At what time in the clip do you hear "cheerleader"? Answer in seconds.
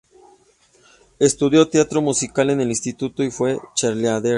3.75-4.29